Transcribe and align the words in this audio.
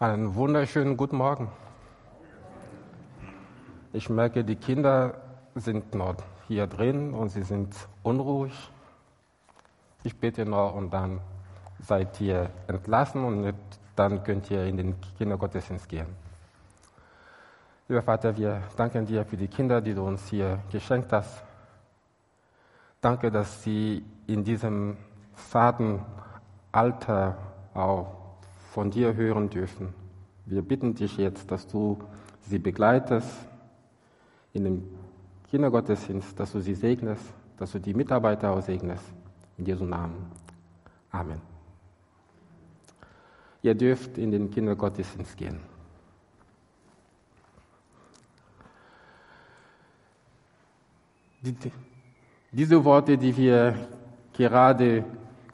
Einen 0.00 0.36
wunderschönen 0.36 0.96
guten 0.96 1.16
Morgen. 1.16 1.50
Ich 3.92 4.08
merke, 4.08 4.44
die 4.44 4.54
Kinder 4.54 5.14
sind 5.56 5.92
noch 5.92 6.14
hier 6.46 6.68
drin 6.68 7.14
und 7.14 7.30
sie 7.30 7.42
sind 7.42 7.74
unruhig. 8.04 8.52
Ich 10.04 10.16
bete 10.16 10.46
noch 10.46 10.76
und 10.76 10.90
dann 10.90 11.20
seid 11.80 12.20
ihr 12.20 12.48
entlassen 12.68 13.24
und 13.24 13.52
dann 13.96 14.22
könnt 14.22 14.48
ihr 14.52 14.66
in 14.66 14.76
den 14.76 14.94
Kindergottesdienst 15.18 15.88
gehen. 15.88 16.06
Lieber 17.88 18.02
Vater, 18.02 18.36
wir 18.36 18.62
danken 18.76 19.04
dir 19.04 19.24
für 19.24 19.36
die 19.36 19.48
Kinder, 19.48 19.80
die 19.80 19.94
du 19.94 20.06
uns 20.06 20.28
hier 20.28 20.60
geschenkt 20.70 21.12
hast. 21.12 21.42
Danke, 23.00 23.32
dass 23.32 23.64
sie 23.64 24.04
in 24.28 24.44
diesem 24.44 24.96
zarten 25.34 26.06
Alter 26.70 27.36
auch 27.74 28.17
von 28.78 28.92
dir 28.92 29.16
hören 29.16 29.50
dürfen. 29.50 29.92
Wir 30.46 30.62
bitten 30.62 30.94
dich 30.94 31.16
jetzt, 31.16 31.50
dass 31.50 31.66
du 31.66 31.98
sie 32.42 32.60
begleitest 32.60 33.28
in 34.52 34.62
dem 34.62 34.84
Kindergottesdienst, 35.50 36.38
dass 36.38 36.52
du 36.52 36.60
sie 36.60 36.76
segnest, 36.76 37.24
dass 37.56 37.72
du 37.72 37.80
die 37.80 37.92
Mitarbeiter 37.92 38.52
auch 38.52 38.62
segnest. 38.62 39.02
In 39.56 39.66
Jesu 39.66 39.84
Namen. 39.84 40.30
Amen. 41.10 41.40
Ihr 43.62 43.74
dürft 43.74 44.16
in 44.16 44.30
den 44.30 44.48
Kindergottesdienst 44.48 45.36
gehen. 45.36 45.58
Die, 51.42 51.56
diese 52.52 52.84
Worte, 52.84 53.18
die 53.18 53.36
wir 53.36 53.74
gerade 54.32 55.04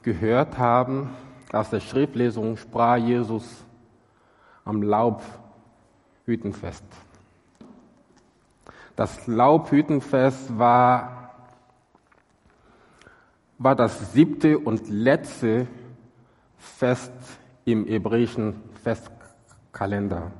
gehört 0.03 0.59
haben, 0.59 1.09
aus 1.51 1.69
der 1.69 1.79
Schriftlesung 1.79 2.57
sprach 2.57 2.97
Jesus 2.97 3.65
am 4.63 4.81
Laubhüttenfest. 4.81 6.85
Das 8.95 9.27
Laubhüttenfest 9.27 10.57
war, 10.57 11.35
war 13.57 13.75
das 13.75 14.13
siebte 14.13 14.57
und 14.57 14.89
letzte 14.89 15.67
Fest 16.57 17.11
im 17.65 17.85
hebräischen 17.85 18.61
Festkalender. 18.83 20.31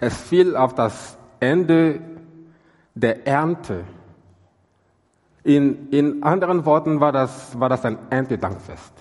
Es 0.00 0.16
fiel 0.22 0.56
auf 0.56 0.74
das 0.74 1.18
Ende 1.40 2.00
der 2.94 3.26
Ernte. 3.26 3.84
In, 5.44 5.88
in 5.90 6.22
anderen 6.22 6.64
Worten 6.64 7.00
war 7.00 7.12
das, 7.12 7.58
war 7.58 7.68
das 7.68 7.84
ein 7.84 7.98
Erntedankfest. 8.10 8.92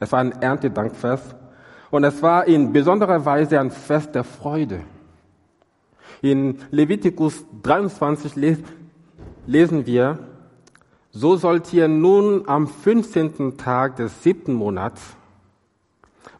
Es 0.00 0.10
war 0.10 0.20
ein 0.20 0.32
Erntedankfest 0.32 1.36
und 1.90 2.04
es 2.04 2.22
war 2.22 2.46
in 2.46 2.72
besonderer 2.72 3.24
Weise 3.24 3.60
ein 3.60 3.70
Fest 3.70 4.14
der 4.14 4.24
Freude. 4.24 4.80
In 6.22 6.58
Levitikus 6.70 7.44
23 7.62 8.34
lesen 9.46 9.86
wir, 9.86 10.18
so 11.12 11.36
sollt 11.36 11.72
ihr 11.72 11.88
nun 11.88 12.48
am 12.48 12.66
15. 12.66 13.56
Tag 13.56 13.96
des 13.96 14.22
siebten 14.22 14.54
Monats, 14.54 15.02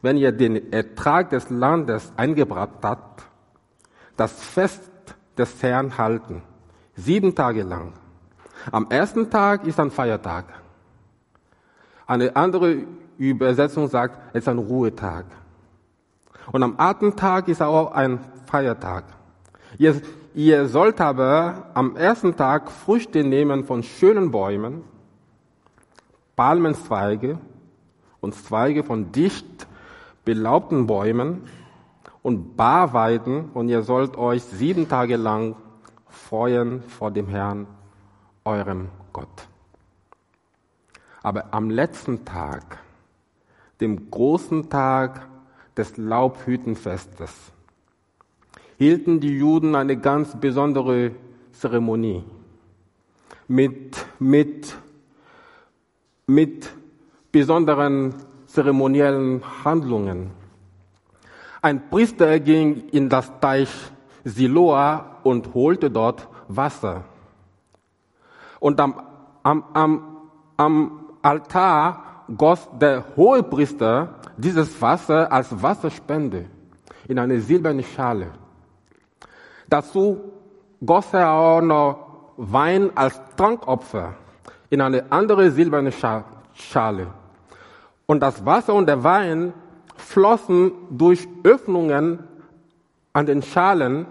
wenn 0.01 0.17
ihr 0.17 0.33
den 0.33 0.73
Ertrag 0.73 1.31
des 1.31 1.51
Landes 1.51 2.13
eingebracht 2.17 2.79
habt, 2.83 3.25
das 4.17 4.33
Fest 4.33 4.91
des 5.37 5.63
Herrn 5.63 5.99
halten, 5.99 6.43
sieben 6.95 7.35
Tage 7.35 7.63
lang. 7.63 7.93
Am 8.71 8.87
ersten 8.91 9.31
Tag 9.31 9.67
ist 9.67 9.81
ein 9.81 9.91
Feiertag. 9.91 10.45
Eine 12.07 12.37
andere 12.37 12.85
Übersetzung 13.29 13.89
sagt, 13.89 14.19
es 14.33 14.45
ist 14.45 14.49
ein 14.49 14.59
Ruhetag. 14.59 15.27
Und 16.53 16.63
am 16.63 16.75
achten 16.79 17.17
Tag 17.17 17.49
ist 17.49 17.61
auch 17.61 17.93
ein 17.93 18.19
Feiertag. 18.47 19.05
Ihr, 19.79 20.01
ihr 20.35 20.67
sollt 20.67 21.01
aber 21.01 21.71
am 21.75 21.97
ersten 21.97 22.37
Tag 22.37 22.71
Früchte 22.71 23.23
nehmen 23.23 23.65
von 23.65 23.83
schönen 23.83 24.31
Bäumen, 24.31 24.83
Palmenzweige 26.35 27.39
und 28.21 28.35
Zweige 28.35 28.85
von 28.85 29.13
dicht 29.13 29.67
belaubten 30.25 30.87
Bäumen 30.87 31.43
und 32.23 32.57
Barweiden 32.57 33.51
und 33.55 33.69
ihr 33.69 33.83
sollt 33.83 34.17
euch 34.17 34.43
sieben 34.43 34.89
Tage 34.89 35.17
lang 35.17 35.57
freuen 36.09 36.83
vor 36.83 37.11
dem 37.11 37.29
Herrn, 37.29 37.67
eurem 38.45 38.89
Gott. 39.13 39.49
Aber 41.23 41.53
am 41.53 41.71
letzten 41.71 42.25
Tag 42.25 42.79
dem 43.81 44.11
großen 44.11 44.69
Tag 44.69 45.27
des 45.77 45.97
Laubhütenfestes, 45.97 47.33
hielten 48.79 49.21
die 49.21 49.37
Juden 49.37 49.75
eine 49.75 49.97
ganz 49.97 50.39
besondere 50.39 51.13
Zeremonie 51.53 52.25
mit, 53.51 54.07
mit, 54.19 54.77
mit 56.27 56.71
besonderen 57.33 58.15
zeremoniellen 58.47 59.43
Handlungen. 59.65 60.31
Ein 61.63 61.91
Priester 61.91 62.39
ging 62.41 62.89
in 62.93 63.09
das 63.09 63.31
Teich 63.41 63.69
Siloa 64.25 65.19
und 65.25 65.53
holte 65.53 65.91
dort 65.91 66.29
Wasser. 66.49 67.05
Und 68.61 68.81
am, 68.81 69.03
am, 69.43 69.65
am, 69.73 70.17
am 70.57 71.07
Altar 71.23 72.10
goss 72.37 72.69
der 72.81 73.05
Hohepriester 73.17 74.15
dieses 74.37 74.81
Wasser 74.81 75.31
als 75.31 75.63
Wasserspende 75.63 76.47
in 77.09 77.19
eine 77.19 77.41
silberne 77.41 77.83
Schale. 77.83 78.29
Dazu 79.69 80.21
goss 80.85 81.13
er 81.13 81.31
auch 81.31 81.61
noch 81.61 82.07
Wein 82.37 82.91
als 82.97 83.21
Trankopfer 83.37 84.15
in 84.71 84.81
eine 84.81 85.11
andere 85.11 85.51
silberne 85.51 85.93
Schale. 86.55 87.09
Und 88.07 88.21
das 88.21 88.45
Wasser 88.45 88.75
und 88.75 88.87
der 88.87 89.05
Wein 89.05 89.53
flossen 89.97 90.73
durch 90.91 91.29
Öffnungen 91.45 92.21
an 93.13 93.27
den 93.27 93.43
Schalen 93.43 94.07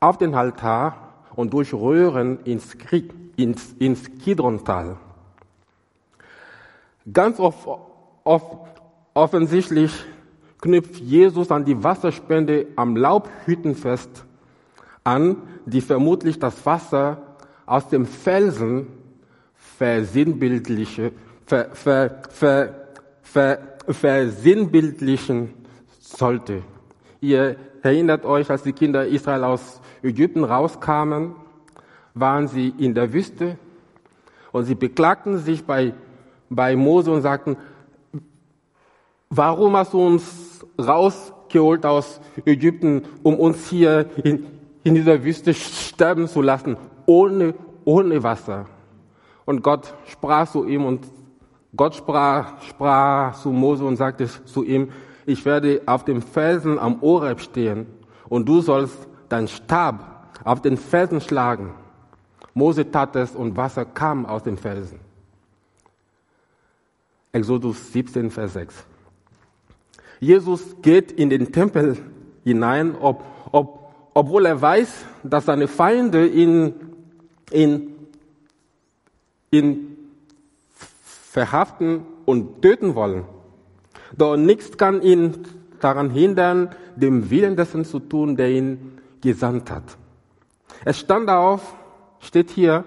auf 0.00 0.18
den 0.18 0.34
Altar 0.34 0.96
und 1.34 1.52
durch 1.52 1.74
Röhren 1.74 2.38
ins, 2.44 2.76
ins, 3.36 3.72
ins 3.78 4.18
Kidrontal. 4.18 4.96
Ganz 7.12 7.38
off, 7.38 7.68
off, 8.24 8.42
offensichtlich 9.12 9.92
knüpft 10.60 10.96
Jesus 10.96 11.50
an 11.50 11.66
die 11.66 11.84
Wasserspende 11.84 12.68
am 12.76 12.96
Laubhüttenfest 12.96 14.24
an, 15.04 15.36
die 15.66 15.82
vermutlich 15.82 16.38
das 16.38 16.64
Wasser 16.64 17.36
aus 17.66 17.88
dem 17.88 18.06
Felsen 18.06 18.86
versinnbildliche, 19.76 21.12
ver, 21.44 21.68
ver, 21.74 22.22
ver, 22.30 22.74
ver, 23.22 23.58
versinnbildlichen 23.86 25.52
sollte. 26.00 26.62
Ihr 27.20 27.56
erinnert 27.82 28.24
euch, 28.24 28.50
als 28.50 28.62
die 28.62 28.72
Kinder 28.72 29.06
Israel 29.06 29.44
aus 29.44 29.82
Ägypten 30.02 30.44
rauskamen, 30.44 31.34
waren 32.14 32.48
sie 32.48 32.72
in 32.78 32.94
der 32.94 33.12
Wüste 33.12 33.58
und 34.52 34.64
sie 34.64 34.74
beklagten 34.74 35.38
sich 35.38 35.64
bei 35.64 35.92
bei 36.50 36.76
Mose 36.76 37.10
und 37.10 37.22
sagten, 37.22 37.56
warum 39.30 39.76
hast 39.76 39.92
du 39.92 40.06
uns 40.06 40.64
rausgeholt 40.78 41.84
aus 41.86 42.20
Ägypten, 42.44 43.02
um 43.22 43.38
uns 43.38 43.68
hier 43.68 44.06
in, 44.22 44.46
in 44.82 44.94
dieser 44.94 45.22
Wüste 45.24 45.54
sterben 45.54 46.28
zu 46.28 46.42
lassen, 46.42 46.76
ohne, 47.06 47.54
ohne 47.84 48.22
Wasser? 48.22 48.66
Und 49.44 49.62
Gott 49.62 49.94
sprach 50.06 50.50
zu 50.50 50.66
ihm 50.66 50.84
und 50.84 51.06
Gott 51.76 51.94
sprach, 51.94 52.62
sprach 52.62 53.36
zu 53.40 53.50
Mose 53.50 53.84
und 53.84 53.96
sagte 53.96 54.26
zu 54.26 54.62
ihm, 54.62 54.90
ich 55.26 55.44
werde 55.44 55.82
auf 55.86 56.04
dem 56.04 56.22
Felsen 56.22 56.78
am 56.78 57.02
Oreb 57.02 57.40
stehen 57.40 57.86
und 58.28 58.48
du 58.48 58.60
sollst 58.60 59.08
deinen 59.28 59.48
Stab 59.48 60.28
auf 60.44 60.60
den 60.60 60.76
Felsen 60.76 61.20
schlagen. 61.20 61.74
Mose 62.52 62.90
tat 62.90 63.16
es 63.16 63.34
und 63.34 63.56
Wasser 63.56 63.84
kam 63.84 64.26
aus 64.26 64.44
dem 64.44 64.56
Felsen. 64.56 65.00
Exodus 67.34 67.92
17, 67.92 68.30
Vers 68.30 68.52
6. 68.52 68.86
Jesus 70.20 70.76
geht 70.82 71.10
in 71.10 71.30
den 71.30 71.50
Tempel 71.50 71.96
hinein, 72.44 72.94
ob, 72.94 73.24
ob, 73.50 73.92
obwohl 74.14 74.46
er 74.46 74.62
weiß, 74.62 75.04
dass 75.24 75.46
seine 75.46 75.66
Feinde 75.66 76.28
ihn, 76.28 76.74
ihn, 77.50 77.96
ihn 79.50 79.96
verhaften 81.02 82.02
und 82.24 82.62
töten 82.62 82.94
wollen. 82.94 83.24
Doch 84.16 84.36
nichts 84.36 84.78
kann 84.78 85.02
ihn 85.02 85.44
daran 85.80 86.10
hindern, 86.10 86.70
dem 86.94 87.30
Willen 87.30 87.56
dessen 87.56 87.84
zu 87.84 87.98
tun, 87.98 88.36
der 88.36 88.52
ihn 88.52 89.00
gesandt 89.20 89.72
hat. 89.72 89.98
Er 90.84 90.92
stand 90.92 91.28
auf, 91.28 91.74
steht 92.20 92.50
hier, 92.50 92.84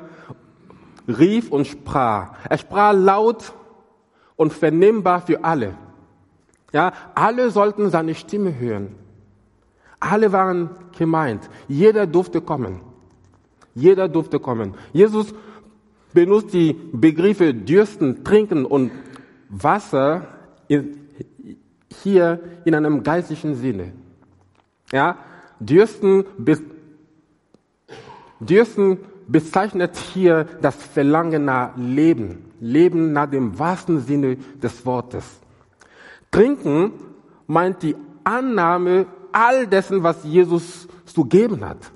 rief 1.06 1.52
und 1.52 1.68
sprach. 1.68 2.38
Er 2.50 2.58
sprach 2.58 2.94
laut 2.94 3.54
und 4.38 4.54
vernehmbar 4.54 5.22
für 5.22 5.44
alle. 5.44 5.74
Ja, 6.72 6.94
alle 7.16 7.50
sollten 7.50 7.90
seine 7.90 8.16
Stimme 8.16 8.58
hören. 8.58 8.96
Alle 10.00 10.32
waren 10.32 10.70
gemeint. 10.98 11.50
Jeder 11.68 12.08
durfte 12.08 12.40
kommen. 12.40 12.82
Jeder 13.74 14.08
durfte 14.08 14.40
kommen. 14.40 14.76
Jesus 14.94 15.34
benutzt 16.14 16.54
die 16.54 16.74
Begriffe 16.94 17.54
dürsten, 17.54 18.24
trinken 18.24 18.66
und 18.66 18.92
Wasser 19.50 20.28
hier 22.04 22.40
in 22.66 22.76
einem 22.76 23.04
geistlichen 23.04 23.56
Sinne. 23.56 23.94
Ja, 24.92 25.18
dürsten, 25.60 26.26
dürsten 28.40 29.00
bezeichnet 29.28 29.96
hier 29.98 30.46
das 30.62 30.76
Verlangen 30.76 31.46
nach 31.46 31.76
Leben. 31.78 32.47
Leben 32.60 33.14
nach 33.14 33.30
dem 33.30 33.58
wahrsten 33.58 34.00
Sinne 34.00 34.38
des 34.62 34.86
Wortes. 34.86 35.40
Trinken 36.32 36.94
meint 37.48 37.84
die 37.84 37.96
Annahme 38.24 39.06
all 39.32 39.68
dessen, 39.68 40.04
was 40.04 40.24
Jesus 40.24 40.88
zu 41.06 41.26
geben 41.26 41.64
hat. 41.64 41.92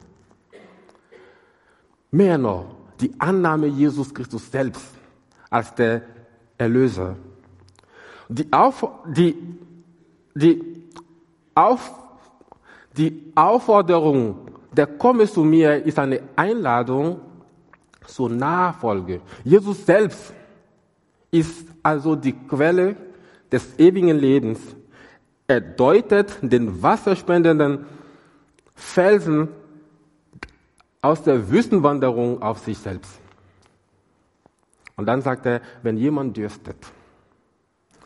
Mehr 2.12 2.38
noch, 2.38 2.76
die 3.00 3.14
Annahme 3.20 3.68
Jesus 3.68 4.14
Christus 4.14 4.50
selbst 4.52 4.86
als 5.50 5.74
der 5.76 6.04
Erlöser. 6.58 7.16
Die, 8.30 8.52
Auf, 8.52 8.88
die, 9.08 9.36
die, 10.36 10.84
Auf, 11.56 11.92
die 12.96 13.32
Aufforderung, 13.36 14.48
der 14.72 14.88
Komme 14.88 15.26
zu 15.28 15.44
mir 15.44 15.84
ist 15.84 16.00
eine 16.00 16.22
Einladung 16.36 17.20
zur 18.06 18.30
Nachfolge. 18.30 19.22
Jesus 19.44 19.86
selbst 19.86 20.34
ist 21.32 21.66
also 21.82 22.16
die 22.16 22.34
Quelle 22.34 22.96
des 23.52 23.80
ewigen 23.80 24.18
Lebens. 24.18 24.60
Er 25.48 25.62
deutet 25.62 26.38
den 26.42 26.82
wasserspendenden 26.82 27.86
Felsen 28.76 29.50
aus 31.02 31.24
der 31.24 31.50
Wüstenwanderung 31.50 32.42
auf 32.42 32.60
sich 32.60 32.78
selbst. 32.78 33.20
Und 34.96 35.08
dann 35.08 35.22
sagt 35.22 35.46
er, 35.46 35.62
wenn 35.82 35.98
jemand 35.98 36.38
dürstet. 36.38 36.78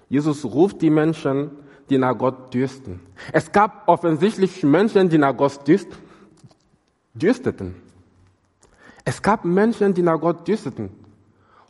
Jesus 0.07 0.45
ruft 0.45 0.81
die 0.81 0.89
Menschen, 0.89 1.51
die 1.89 1.97
nach 1.97 2.17
Gott 2.17 2.53
dürsten. 2.53 2.99
Es 3.31 3.51
gab 3.51 3.87
offensichtlich 3.87 4.63
Menschen, 4.63 5.09
die 5.09 5.17
nach 5.17 5.35
Gott 5.35 5.67
dürsteten. 5.67 7.75
Es 9.03 9.21
gab 9.21 9.45
Menschen, 9.45 9.93
die 9.93 10.01
nach 10.01 10.19
Gott 10.19 10.47
dürsteten. 10.47 10.89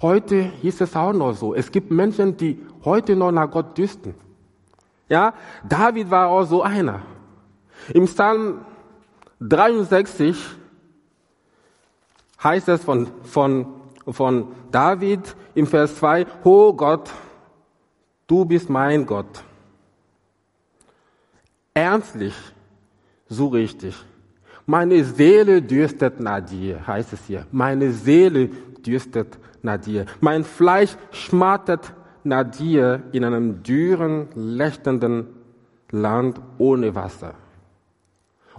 Heute 0.02 0.42
hieß 0.62 0.82
es 0.82 0.96
auch 0.96 1.14
noch 1.14 1.34
so. 1.34 1.54
Es 1.54 1.72
gibt 1.72 1.92
Menschen, 1.92 2.36
die 2.36 2.60
heute 2.84 3.16
noch 3.16 3.32
nach 3.32 3.50
Gott 3.50 3.78
dürsten. 3.78 4.14
Ja, 5.08 5.34
David 5.68 6.10
war 6.10 6.28
auch 6.28 6.44
so 6.44 6.62
einer. 6.62 7.02
Im 7.94 8.06
Psalm 8.06 8.66
63 9.40 10.36
heißt 12.44 12.70
es 12.70 12.84
von, 12.84 13.08
von, 13.24 13.68
von 14.08 14.48
David 14.72 15.36
im 15.54 15.68
Vers 15.68 15.96
2, 15.98 16.26
Oh 16.44 16.74
Gott, 16.74 17.10
du 18.28 18.46
bist 18.46 18.70
mein 18.70 19.06
Gott. 19.06 19.44
Ernstlich 21.74 22.34
ich 23.30 23.78
dich. 23.78 23.96
Meine 24.66 25.04
Seele 25.04 25.62
dürstet 25.62 26.20
nach 26.20 26.40
dir, 26.40 26.86
heißt 26.86 27.14
es 27.14 27.26
hier. 27.26 27.46
Meine 27.52 27.92
Seele 27.92 28.48
dürstet 28.86 29.38
nach 29.66 29.82
dir. 29.82 30.06
Mein 30.22 30.44
Fleisch 30.44 30.96
schmattert 31.12 31.94
nach 32.24 32.50
dir 32.50 33.04
in 33.12 33.24
einem 33.24 33.62
dürren, 33.62 34.30
leuchtenden 34.36 35.28
Land 35.92 36.40
ohne 36.58 36.96
Wasser. 36.96 37.34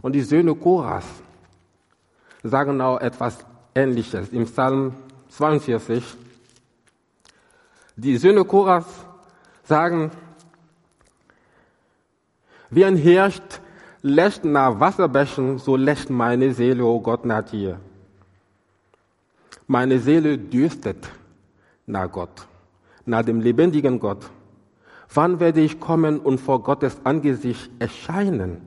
Und 0.03 0.13
die 0.13 0.21
Söhne 0.21 0.55
Koras 0.55 1.07
sagen 2.43 2.81
auch 2.81 3.01
etwas 3.01 3.39
Ähnliches 3.75 4.29
im 4.29 4.45
Psalm 4.45 4.95
42. 5.31 6.05
Die 7.97 8.17
Söhne 8.19 8.45
Koras 8.45 8.85
sagen, 9.65 10.11
wie 12.71 12.85
ein 12.85 12.97
Hirsch 12.97 13.41
lässt 14.03 14.45
nach 14.45 14.79
Wasserbächen, 14.79 15.59
so 15.59 15.77
lässt 15.77 16.11
meine 16.11 16.53
Seele, 16.53 16.85
o 16.85 16.97
oh 16.97 17.01
Gott, 17.01 17.25
nach 17.25 17.43
dir. 17.43 17.81
Meine 19.67 19.99
Seele 19.99 20.39
dürstet 20.39 21.09
nach 21.87 22.11
Gott, 22.11 22.47
nach 23.05 23.23
dem 23.23 23.41
lebendigen 23.41 23.99
Gott. 23.99 24.31
Wann 25.13 25.41
werde 25.41 25.61
ich 25.61 25.81
kommen 25.81 26.19
und 26.19 26.39
vor 26.39 26.63
Gottes 26.63 26.99
Angesicht 27.05 27.71
erscheinen? 27.79 28.61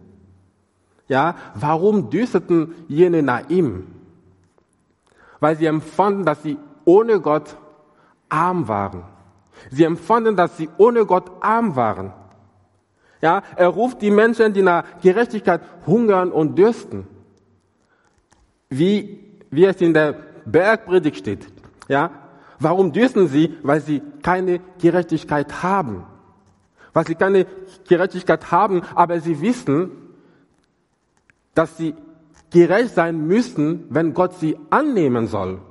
Ja, 1.08 1.36
warum 1.56 2.10
dürsteten 2.10 2.74
jene 2.88 3.24
nach 3.24 3.50
ihm? 3.50 3.88
Weil 5.40 5.56
sie 5.58 5.66
empfanden, 5.66 6.26
dass 6.26 6.44
sie 6.44 6.58
ohne 6.86 7.20
Gott 7.20 7.58
arm 8.30 8.68
waren. 8.68 9.04
Sie 9.72 9.84
empfanden, 9.84 10.36
dass 10.36 10.58
sie 10.58 10.70
ohne 10.78 11.06
Gott 11.06 11.32
arm 11.42 11.76
waren. 11.76 12.14
Ja, 13.22 13.44
er 13.56 13.68
ruft 13.68 14.02
die 14.02 14.12
Menschen, 14.12 14.54
die 14.54 14.62
nach 14.62 14.84
Gerechtigkeit 15.02 15.62
hungern 15.86 16.32
und 16.32 16.58
dürsten. 16.58 17.08
Wie, 18.70 19.20
wie 19.50 19.66
es 19.66 19.82
in 19.82 19.94
der 19.94 20.16
Bergpredigt 20.46 21.18
steht. 21.18 21.48
Ja, 21.88 22.12
warum 22.60 22.92
dürsten 22.92 23.28
sie? 23.28 23.58
Weil 23.64 23.82
sie 23.82 24.02
keine 24.22 24.60
Gerechtigkeit 24.80 25.64
haben. 25.64 26.06
Weil 26.94 27.06
sie 27.08 27.16
keine 27.16 27.46
Gerechtigkeit 27.88 28.52
haben, 28.52 28.82
aber 28.96 29.20
sie 29.20 29.42
wissen, 29.42 29.92
dass 31.54 31.78
sie 31.78 31.96
gerecht 32.52 32.96
sein 32.96 33.28
müssen, 33.28 33.86
wenn 33.90 34.14
Gott 34.14 34.34
sie 34.36 34.58
annehmen 34.70 35.28
soll. 35.28 35.62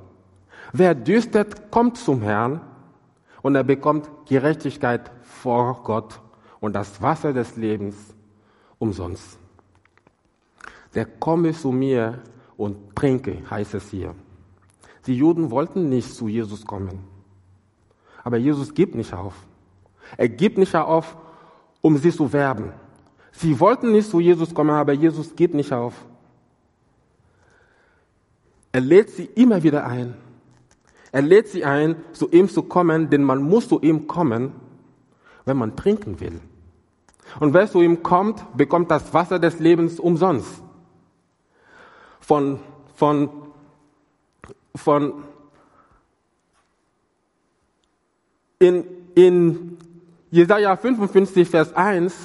Wer 0.71 0.95
dürstet, 0.95 1.71
kommt 1.71 1.97
zum 1.97 2.21
Herrn 2.21 2.61
und 3.41 3.55
er 3.55 3.63
bekommt 3.63 4.09
Gerechtigkeit 4.27 5.11
vor 5.23 5.83
Gott 5.83 6.19
und 6.59 6.73
das 6.73 7.01
Wasser 7.01 7.33
des 7.33 7.55
Lebens 7.55 7.95
umsonst. 8.77 9.37
Der 10.95 11.05
komme 11.05 11.53
zu 11.53 11.71
mir 11.71 12.19
und 12.57 12.95
trinke, 12.95 13.37
heißt 13.49 13.75
es 13.75 13.89
hier. 13.89 14.15
Die 15.09 15.15
Juden 15.15 15.49
wollten 15.49 15.89
nicht 15.89 16.13
zu 16.13 16.27
Jesus 16.27 16.67
kommen. 16.67 16.99
Aber 18.23 18.37
Jesus 18.37 18.75
gibt 18.75 18.93
nicht 18.93 19.11
auf. 19.11 19.33
Er 20.17 20.29
gibt 20.29 20.59
nicht 20.59 20.75
auf, 20.75 21.17
um 21.81 21.97
sie 21.97 22.11
zu 22.11 22.31
werben. 22.31 22.73
Sie 23.31 23.59
wollten 23.59 23.91
nicht 23.91 24.07
zu 24.07 24.19
Jesus 24.19 24.53
kommen, 24.53 24.69
aber 24.69 24.93
Jesus 24.93 25.35
gibt 25.35 25.55
nicht 25.55 25.73
auf. 25.73 25.95
Er 28.71 28.81
lädt 28.81 29.09
sie 29.09 29.25
immer 29.25 29.63
wieder 29.63 29.83
ein. 29.87 30.13
Er 31.11 31.23
lädt 31.23 31.47
sie 31.47 31.65
ein, 31.65 31.95
zu 32.11 32.29
ihm 32.29 32.47
zu 32.47 32.61
kommen, 32.61 33.09
denn 33.09 33.23
man 33.23 33.41
muss 33.41 33.67
zu 33.67 33.81
ihm 33.81 34.05
kommen, 34.05 34.51
wenn 35.45 35.57
man 35.57 35.75
trinken 35.75 36.19
will. 36.19 36.39
Und 37.39 37.55
wer 37.55 37.67
zu 37.67 37.81
ihm 37.81 38.03
kommt, 38.03 38.45
bekommt 38.55 38.91
das 38.91 39.11
Wasser 39.11 39.39
des 39.39 39.57
Lebens 39.57 39.99
umsonst. 39.99 40.61
Von, 42.19 42.59
von, 42.93 43.48
von, 44.75 45.23
in, 48.59 48.85
in 49.15 49.77
Jesaja 50.31 50.75
55, 50.75 51.49
Vers 51.49 51.73
1 51.75 52.15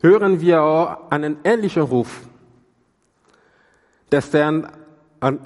hören 0.00 0.40
wir 0.40 0.98
einen 1.10 1.38
ähnlichen 1.44 1.82
Ruf 1.82 2.26
des 4.10 4.32
Herrn 4.32 4.68
an, 5.20 5.38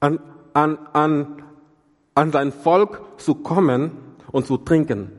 an, 0.00 0.18
an, 0.54 0.78
an, 0.92 1.42
an 2.14 2.32
sein 2.32 2.52
Volk 2.52 3.20
zu 3.20 3.34
kommen 3.34 3.92
und 4.30 4.46
zu 4.46 4.56
trinken. 4.56 5.12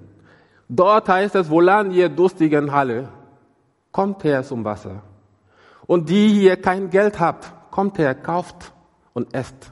Dort 0.69 1.09
heißt 1.09 1.35
es, 1.35 1.49
wohlan 1.49 1.91
ihr 1.91 2.09
durstigen 2.09 2.71
Halle, 2.71 3.09
kommt 3.91 4.23
her 4.23 4.43
zum 4.43 4.63
Wasser. 4.63 5.03
Und 5.85 6.09
die 6.09 6.29
hier 6.29 6.57
kein 6.57 6.89
Geld 6.89 7.19
habt, 7.19 7.51
kommt 7.69 7.97
her, 7.97 8.15
kauft 8.15 8.73
und 9.13 9.33
esst. 9.33 9.71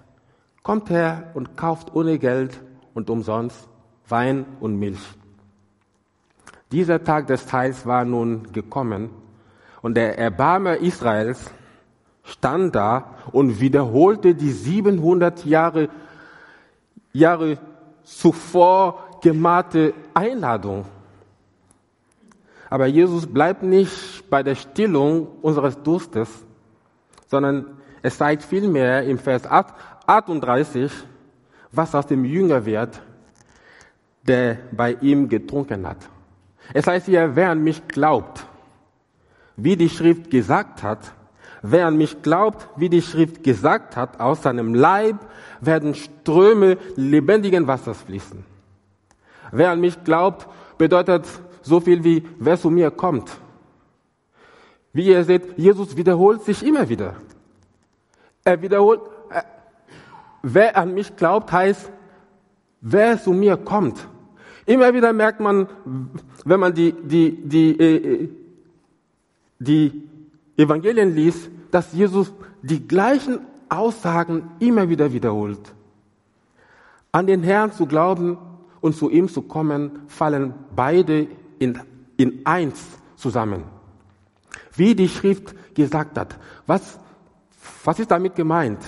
Kommt 0.63 0.89
her 0.89 1.31
und 1.33 1.57
kauft 1.57 1.95
ohne 1.95 2.19
Geld 2.19 2.61
und 2.93 3.09
umsonst 3.09 3.67
Wein 4.07 4.45
und 4.59 4.77
Milch. 4.77 5.01
Dieser 6.71 7.03
Tag 7.03 7.27
des 7.27 7.45
Teils 7.47 7.85
war 7.85 8.05
nun 8.05 8.51
gekommen 8.53 9.09
und 9.81 9.95
der 9.95 10.19
Erbarmer 10.19 10.77
Israels 10.77 11.49
stand 12.23 12.75
da 12.75 13.15
und 13.31 13.59
wiederholte 13.59 14.35
die 14.35 14.51
700 14.51 15.45
Jahre, 15.45 15.89
Jahre 17.11 17.57
zuvor 18.03 19.19
gemachte 19.21 19.93
Einladung. 20.13 20.85
Aber 22.69 22.85
Jesus 22.85 23.25
bleibt 23.25 23.63
nicht 23.63 24.29
bei 24.29 24.43
der 24.43 24.55
Stillung 24.55 25.27
unseres 25.41 25.81
Durstes, 25.81 26.29
sondern 27.27 27.65
es 28.01 28.17
zeigt 28.17 28.43
vielmehr 28.43 29.03
im 29.03 29.19
Vers 29.19 29.45
38, 30.11 30.91
was 31.71 31.95
aus 31.95 32.05
dem 32.05 32.25
Jünger 32.25 32.65
wird, 32.65 33.01
der 34.27 34.57
bei 34.71 34.93
ihm 35.01 35.29
getrunken 35.29 35.87
hat. 35.87 35.97
Es 36.73 36.85
heißt 36.85 37.05
hier, 37.05 37.35
wer 37.35 37.51
an 37.51 37.63
mich 37.63 37.87
glaubt, 37.87 38.45
wie 39.55 39.77
die 39.77 39.89
Schrift 39.89 40.29
gesagt 40.29 40.83
hat, 40.83 41.13
wer 41.61 41.87
an 41.87 41.97
mich 41.97 42.21
glaubt, 42.21 42.67
wie 42.75 42.89
die 42.89 43.01
Schrift 43.01 43.43
gesagt 43.43 43.95
hat, 43.95 44.19
aus 44.19 44.41
seinem 44.43 44.73
Leib 44.73 45.15
werden 45.61 45.95
Ströme 45.95 46.77
lebendigen 46.95 47.67
Wassers 47.67 48.01
fließen. 48.01 48.43
Wer 49.51 49.71
an 49.71 49.79
mich 49.79 50.03
glaubt, 50.03 50.47
bedeutet 50.77 51.25
so 51.61 51.79
viel 51.79 52.03
wie, 52.03 52.27
wer 52.37 52.59
zu 52.59 52.69
mir 52.69 52.91
kommt. 52.91 53.31
Wie 54.93 55.07
ihr 55.07 55.23
seht, 55.23 55.57
Jesus 55.57 55.95
wiederholt 55.95 56.43
sich 56.43 56.65
immer 56.65 56.89
wieder. 56.89 57.15
Er 58.43 58.61
wiederholt, 58.61 59.01
wer 60.41 60.77
an 60.77 60.93
mich 60.93 61.15
glaubt, 61.15 61.51
heißt, 61.51 61.91
wer 62.81 63.21
zu 63.21 63.31
mir 63.31 63.57
kommt. 63.57 64.07
Immer 64.65 64.93
wieder 64.93 65.13
merkt 65.13 65.39
man, 65.39 65.67
wenn 66.45 66.59
man 66.59 66.73
die, 66.73 66.93
die, 66.93 67.35
die, 67.43 67.79
äh, 67.79 68.29
die 69.59 70.09
Evangelien 70.57 71.15
liest, 71.15 71.49
dass 71.71 71.93
Jesus 71.93 72.33
die 72.61 72.87
gleichen 72.87 73.39
Aussagen 73.69 74.51
immer 74.59 74.89
wieder 74.89 75.11
wiederholt. 75.13 75.73
An 77.11 77.27
den 77.27 77.43
Herrn 77.43 77.71
zu 77.71 77.85
glauben 77.85 78.37
und 78.81 78.95
zu 78.95 79.09
ihm 79.09 79.27
zu 79.29 79.41
kommen, 79.41 80.01
fallen 80.07 80.53
beide 80.75 81.27
in, 81.59 81.79
in 82.17 82.45
eins 82.45 82.83
zusammen. 83.15 83.63
Wie 84.75 84.95
die 84.95 85.09
Schrift 85.09 85.53
gesagt 85.75 86.17
hat. 86.17 86.37
Was, 86.65 86.99
was 87.83 87.99
ist 87.99 88.11
damit 88.11 88.35
gemeint? 88.35 88.79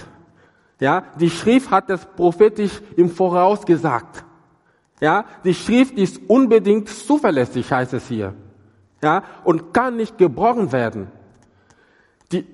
Ja, 0.84 1.06
die 1.18 1.30
Schrift 1.30 1.72
hat 1.72 1.90
es 1.90 2.06
prophetisch 2.06 2.82
im 2.98 3.10
Voraus 3.10 3.66
gesagt. 3.66 4.26
Ja, 5.00 5.24
die 5.46 5.54
Schrift 5.54 5.98
ist 5.98 6.20
unbedingt 6.28 6.90
zuverlässig, 6.90 7.72
heißt 7.72 7.94
es 7.94 8.10
hier. 8.10 8.34
Ja, 9.02 9.24
und 9.46 9.74
kann 9.74 9.96
nicht 9.96 10.18
gebrochen 10.18 10.74
werden. 10.74 11.08
Die, 12.34 12.46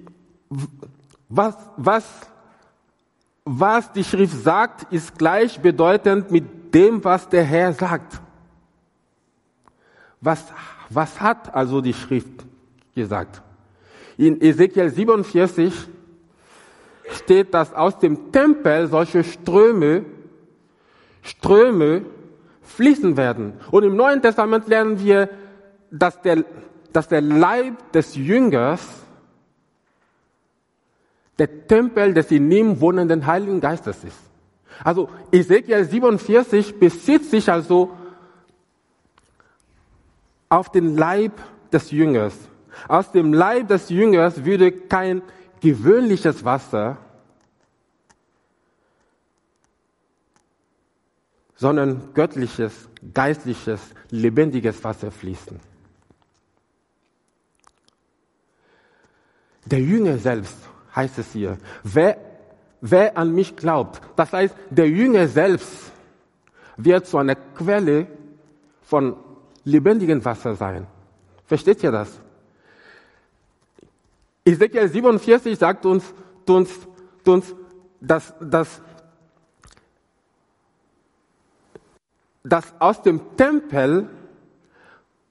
was, 1.27 1.55
was, 1.75 2.05
was 3.45 3.91
die 3.93 4.03
Schrift 4.03 4.43
sagt, 4.43 4.93
ist 4.93 5.17
gleichbedeutend 5.17 6.29
mit 6.29 6.71
dem, 6.71 7.03
was 7.03 7.27
der 7.29 7.43
Herr 7.43 7.73
sagt. 7.73 8.21
Was, 10.21 10.45
was 10.91 11.19
hat 11.19 11.55
also 11.55 11.81
die 11.81 11.95
Schrift 11.95 12.45
gesagt? 12.93 13.41
In 14.17 14.39
Ezekiel 14.39 14.91
47 14.91 15.89
steht, 17.15 17.53
dass 17.53 17.73
aus 17.73 17.99
dem 17.99 18.31
Tempel 18.31 18.87
solche 18.87 19.23
Ströme, 19.23 20.05
Ströme 21.21 22.03
fließen 22.61 23.17
werden. 23.17 23.53
Und 23.71 23.83
im 23.83 23.95
Neuen 23.95 24.21
Testament 24.21 24.67
lernen 24.67 24.99
wir, 24.99 25.29
dass 25.91 26.21
der, 26.21 26.43
dass 26.93 27.07
der 27.07 27.21
Leib 27.21 27.91
des 27.91 28.15
Jüngers 28.15 28.81
der 31.37 31.67
Tempel 31.67 32.13
des 32.13 32.31
in 32.31 32.51
ihm 32.51 32.81
wohnenden 32.81 33.25
Heiligen 33.25 33.61
Geistes 33.61 34.03
ist. 34.03 34.19
Also 34.83 35.09
Ezekiel 35.31 35.83
47 35.83 36.79
bezieht 36.79 37.25
sich 37.25 37.51
also 37.51 37.91
auf 40.49 40.71
den 40.71 40.97
Leib 40.97 41.33
des 41.71 41.91
Jüngers. 41.91 42.35
Aus 42.87 43.11
dem 43.11 43.33
Leib 43.33 43.67
des 43.67 43.89
Jüngers 43.89 44.45
würde 44.45 44.71
kein 44.71 45.21
gewöhnliches 45.61 46.43
Wasser, 46.43 46.97
sondern 51.55 52.13
göttliches, 52.13 52.87
geistliches, 53.13 53.81
lebendiges 54.09 54.81
Wasser 54.83 55.11
fließen. 55.11 55.59
Der 59.65 59.81
Jünger 59.81 60.17
selbst, 60.17 60.57
heißt 60.95 61.19
es 61.19 61.33
hier, 61.33 61.57
wer, 61.83 62.17
wer 62.81 63.17
an 63.17 63.33
mich 63.35 63.55
glaubt, 63.55 64.01
das 64.15 64.31
heißt, 64.31 64.55
der 64.69 64.89
Jünger 64.89 65.27
selbst 65.27 65.91
wird 66.77 67.05
zu 67.05 67.17
einer 67.17 67.35
Quelle 67.35 68.07
von 68.83 69.17
lebendigem 69.65 70.23
Wasser 70.23 70.55
sein. 70.55 70.87
Versteht 71.45 71.83
ihr 71.83 71.91
das? 71.91 72.19
Ezekiel 74.45 74.87
47 74.87 75.57
sagt 75.57 75.85
uns, 75.85 76.13
uns, 76.47 76.69
uns 77.25 77.55
dass, 78.01 78.33
dass, 78.39 78.81
dass 82.43 82.73
aus 82.79 83.01
dem 83.01 83.35
Tempel 83.35 84.09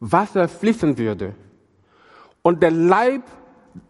Wasser 0.01 0.49
fließen 0.49 0.97
würde. 0.97 1.35
Und 2.43 2.63
der 2.63 2.71
Leib, 2.71 3.23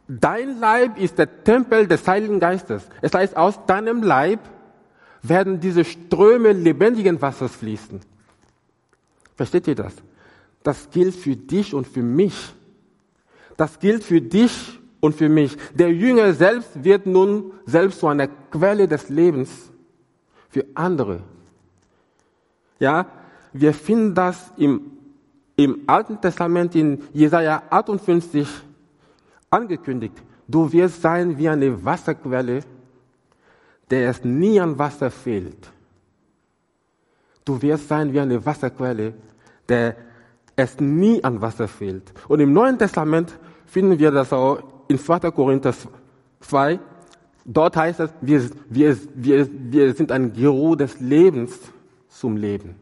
dein 0.06 0.58
Leib 0.58 0.98
ist 0.98 1.18
der 1.18 1.44
Tempel 1.44 1.86
des 1.86 2.06
Heiligen 2.06 2.40
Geistes. 2.40 2.88
Es 3.02 3.12
heißt, 3.12 3.36
aus 3.36 3.64
deinem 3.66 4.02
Leib 4.02 4.40
werden 5.22 5.60
diese 5.60 5.84
Ströme 5.84 6.52
lebendigen 6.52 7.20
Wassers 7.20 7.54
fließen. 7.56 8.00
Versteht 9.36 9.68
ihr 9.68 9.74
das? 9.74 9.94
Das 10.62 10.90
gilt 10.90 11.14
für 11.14 11.36
dich 11.36 11.74
und 11.74 11.86
für 11.86 12.02
mich. 12.02 12.54
Das 13.56 13.78
gilt 13.78 14.02
für 14.02 14.20
dich 14.20 14.77
und 15.00 15.14
für 15.14 15.28
mich. 15.28 15.56
Der 15.74 15.92
Jünger 15.92 16.32
selbst 16.32 16.82
wird 16.82 17.06
nun 17.06 17.52
selbst 17.66 18.00
zu 18.00 18.08
einer 18.08 18.28
Quelle 18.28 18.88
des 18.88 19.08
Lebens 19.08 19.70
für 20.48 20.64
andere. 20.74 21.20
Ja, 22.78 23.06
wir 23.52 23.74
finden 23.74 24.14
das 24.14 24.52
im, 24.56 24.92
im 25.56 25.82
Alten 25.86 26.20
Testament 26.20 26.74
in 26.74 27.02
Jesaja 27.12 27.62
58 27.70 28.48
angekündigt. 29.50 30.14
Du 30.46 30.72
wirst 30.72 31.02
sein 31.02 31.36
wie 31.38 31.48
eine 31.48 31.84
Wasserquelle, 31.84 32.60
der 33.90 34.10
es 34.10 34.24
nie 34.24 34.60
an 34.60 34.78
Wasser 34.78 35.10
fehlt. 35.10 35.70
Du 37.44 37.60
wirst 37.62 37.88
sein 37.88 38.12
wie 38.12 38.20
eine 38.20 38.44
Wasserquelle, 38.44 39.14
der 39.68 39.96
es 40.56 40.78
nie 40.80 41.22
an 41.22 41.40
Wasser 41.40 41.68
fehlt. 41.68 42.12
Und 42.28 42.40
im 42.40 42.52
Neuen 42.52 42.78
Testament 42.78 43.38
finden 43.66 43.98
wir 43.98 44.10
das 44.10 44.32
auch 44.32 44.62
in 44.88 44.98
2. 44.98 45.30
Korinther 45.30 45.74
2, 46.40 46.80
dort 47.44 47.76
heißt 47.76 48.00
es, 48.00 48.10
wir, 48.20 48.50
wir, 48.68 48.96
wir, 49.14 49.48
wir 49.50 49.94
sind 49.94 50.10
ein 50.12 50.32
Geruch 50.32 50.76
des 50.76 51.00
Lebens 51.00 51.58
zum 52.08 52.36
Leben. 52.36 52.76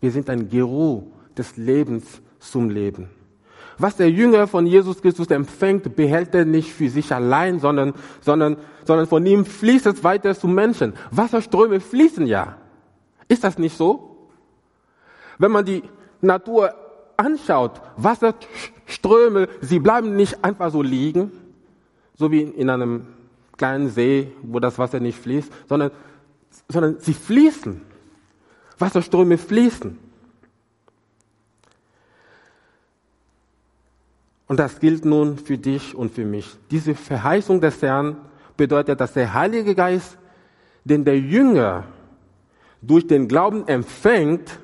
Wir 0.00 0.10
sind 0.10 0.30
ein 0.30 0.48
Geruch 0.48 1.04
des 1.36 1.56
Lebens 1.56 2.22
zum 2.38 2.70
Leben. 2.70 3.10
Was 3.78 3.96
der 3.96 4.10
Jünger 4.10 4.46
von 4.46 4.66
Jesus 4.66 5.00
Christus 5.00 5.28
empfängt, 5.28 5.96
behält 5.96 6.34
er 6.34 6.44
nicht 6.44 6.72
für 6.72 6.90
sich 6.90 7.14
allein, 7.14 7.60
sondern, 7.60 7.94
sondern, 8.20 8.58
sondern 8.84 9.06
von 9.06 9.24
ihm 9.24 9.44
fließt 9.44 9.86
es 9.86 10.04
weiter 10.04 10.34
zu 10.34 10.48
Menschen. 10.48 10.92
Wasserströme 11.10 11.80
fließen 11.80 12.26
ja. 12.26 12.56
Ist 13.26 13.42
das 13.42 13.58
nicht 13.58 13.76
so? 13.76 14.28
Wenn 15.38 15.50
man 15.50 15.64
die 15.64 15.82
Natur 16.20 16.74
anschaut, 17.16 17.80
Wasserströme, 18.90 19.48
sie 19.60 19.78
bleiben 19.78 20.16
nicht 20.16 20.44
einfach 20.44 20.72
so 20.72 20.82
liegen, 20.82 21.30
so 22.16 22.30
wie 22.32 22.42
in 22.42 22.68
einem 22.68 23.06
kleinen 23.56 23.88
See, 23.88 24.32
wo 24.42 24.58
das 24.58 24.78
Wasser 24.78 25.00
nicht 25.00 25.18
fließt, 25.18 25.50
sondern, 25.68 25.92
sondern 26.68 26.98
sie 26.98 27.14
fließen. 27.14 27.80
Wasserströme 28.78 29.38
fließen. 29.38 29.98
Und 34.48 34.58
das 34.58 34.80
gilt 34.80 35.04
nun 35.04 35.38
für 35.38 35.58
dich 35.58 35.94
und 35.94 36.12
für 36.12 36.24
mich. 36.24 36.56
Diese 36.70 36.94
Verheißung 36.94 37.60
des 37.60 37.80
Herrn 37.82 38.16
bedeutet, 38.56 39.00
dass 39.00 39.12
der 39.12 39.32
Heilige 39.32 39.76
Geist, 39.76 40.18
den 40.84 41.04
der 41.04 41.18
Jünger 41.18 41.84
durch 42.82 43.06
den 43.06 43.28
Glauben 43.28 43.68
empfängt, 43.68 44.58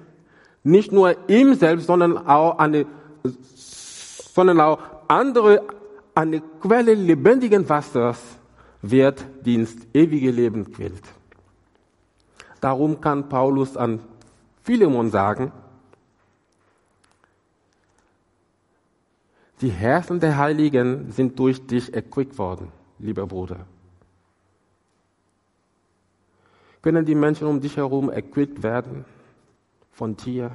nicht 0.64 0.90
nur 0.90 1.14
ihm 1.28 1.54
selbst, 1.54 1.87
sondern 1.87 2.18
auch 2.18 2.59
eine, 2.59 2.87
sondern 4.37 4.61
auch 4.61 4.78
andere, 5.09 5.62
eine 6.14 6.43
Quelle 6.61 6.93
lebendigen 6.93 7.66
Wassers 7.71 8.21
wird, 8.83 9.25
die 9.47 9.55
ins 9.55 9.75
ewige 9.95 10.31
Leben 10.31 10.71
quillt. 10.71 11.05
Darum 12.61 13.00
kann 13.00 13.31
Paulus 13.31 13.78
an 13.78 14.00
Philemon 14.62 15.11
sagen, 15.11 15.52
die 19.62 19.71
Herzen 19.71 20.21
der 20.21 20.37
Heiligen 20.37 21.11
sind 21.12 21.38
durch 21.38 21.66
dich 21.66 21.95
erquickt 21.95 22.37
worden, 22.37 22.71
lieber 22.99 23.26
Bruder. 23.26 23.61
Können 26.83 27.07
die 27.07 27.14
Menschen 27.14 27.47
um 27.47 27.59
dich 27.59 27.78
herum 27.78 28.11
erquickt 28.11 28.62
werden? 28.62 29.07
von 29.97 30.14
dir 30.14 30.50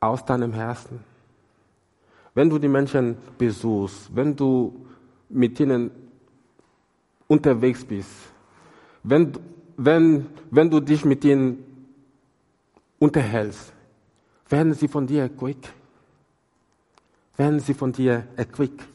aus 0.00 0.24
deinem 0.24 0.52
Herzen. 0.52 1.00
Wenn 2.34 2.48
du 2.48 2.58
die 2.58 2.68
Menschen 2.68 3.16
besuchst, 3.36 4.14
wenn 4.14 4.36
du 4.36 4.86
mit 5.28 5.58
ihnen 5.58 5.90
unterwegs 7.26 7.84
bist, 7.84 8.10
wenn, 9.02 9.32
wenn, 9.76 10.26
wenn 10.50 10.70
du 10.70 10.80
dich 10.80 11.04
mit 11.04 11.24
ihnen 11.24 11.64
unterhältst, 12.98 13.72
werden 14.48 14.74
sie 14.74 14.88
von 14.88 15.06
dir 15.06 15.22
erquickt. 15.22 15.72
Werden 17.36 17.60
sie 17.60 17.74
von 17.74 17.92
dir 17.92 18.26
erquickt. 18.36 18.86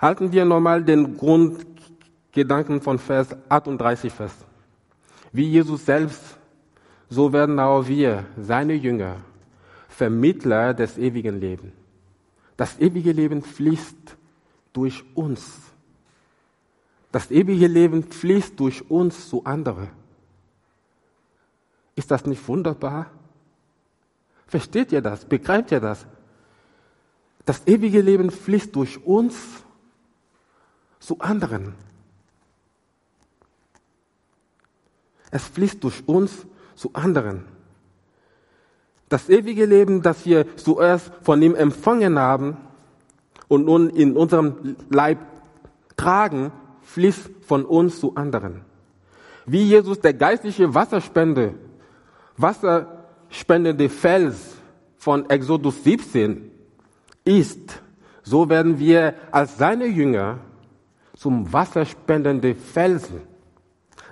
Halten 0.00 0.32
wir 0.32 0.44
nochmal 0.44 0.82
den 0.82 1.16
Grundgedanken 1.16 2.80
von 2.80 2.98
Vers 2.98 3.36
38 3.48 4.12
fest. 4.12 4.46
Wie 5.32 5.48
Jesus 5.48 5.84
selbst, 5.84 6.38
so 7.08 7.32
werden 7.32 7.58
auch 7.58 7.86
wir, 7.86 8.24
seine 8.38 8.74
Jünger, 8.74 9.16
Vermittler 10.00 10.72
des 10.72 10.96
ewigen 10.96 11.38
Lebens. 11.38 11.74
Das 12.56 12.78
ewige 12.78 13.12
Leben 13.12 13.42
fließt 13.42 14.16
durch 14.72 15.04
uns. 15.14 15.60
Das 17.12 17.30
ewige 17.30 17.66
Leben 17.66 18.02
fließt 18.04 18.58
durch 18.58 18.90
uns 18.90 19.28
zu 19.28 19.44
anderen. 19.44 19.90
Ist 21.96 22.10
das 22.10 22.24
nicht 22.24 22.48
wunderbar? 22.48 23.10
Versteht 24.46 24.90
ihr 24.90 25.02
das? 25.02 25.26
Begreift 25.26 25.70
ihr 25.70 25.80
das? 25.80 26.06
Das 27.44 27.66
ewige 27.66 28.00
Leben 28.00 28.30
fließt 28.30 28.74
durch 28.74 29.04
uns 29.04 29.36
zu 30.98 31.20
anderen. 31.20 31.74
Es 35.30 35.46
fließt 35.46 35.84
durch 35.84 36.08
uns 36.08 36.46
zu 36.74 36.90
anderen. 36.94 37.59
Das 39.10 39.28
ewige 39.28 39.66
Leben, 39.66 40.02
das 40.02 40.24
wir 40.24 40.56
zuerst 40.56 41.10
von 41.22 41.42
ihm 41.42 41.56
empfangen 41.56 42.16
haben 42.16 42.56
und 43.48 43.66
nun 43.66 43.90
in 43.90 44.16
unserem 44.16 44.76
Leib 44.88 45.18
tragen, 45.96 46.52
fließt 46.82 47.28
von 47.42 47.64
uns 47.64 47.98
zu 47.98 48.14
anderen. 48.14 48.62
Wie 49.46 49.64
Jesus 49.64 50.00
der 50.00 50.14
geistliche 50.14 50.72
Wasserspende, 50.74 51.54
wasserspendende 52.36 53.88
Fels 53.88 54.54
von 54.96 55.28
Exodus 55.28 55.82
17 55.82 56.48
ist, 57.24 57.82
so 58.22 58.48
werden 58.48 58.78
wir 58.78 59.14
als 59.32 59.58
seine 59.58 59.86
Jünger 59.86 60.38
zum 61.16 61.52
wasserspendende 61.52 62.54
Felsen. 62.54 63.22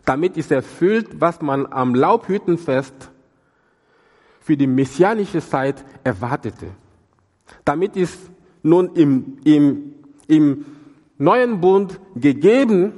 Damit 0.04 0.36
ist 0.36 0.50
erfüllt, 0.50 1.20
was 1.20 1.40
man 1.40 1.66
am 1.66 1.94
Laubhüttenfest 1.94 3.12
für 4.48 4.56
die 4.56 4.66
messianische 4.66 5.42
Zeit 5.42 5.84
erwartete. 6.02 6.68
Damit 7.66 7.96
ist 7.96 8.18
nun 8.62 8.94
im, 8.94 9.36
im, 9.44 9.94
im 10.26 10.64
neuen 11.18 11.60
Bund 11.60 12.00
gegeben, 12.16 12.94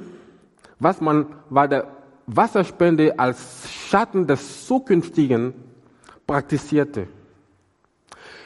was 0.79 1.01
man 1.01 1.25
bei 1.49 1.67
der 1.67 1.91
Wasserspende 2.25 3.19
als 3.19 3.69
Schatten 3.69 4.27
des 4.27 4.65
Zukünftigen 4.65 5.53
praktizierte. 6.25 7.09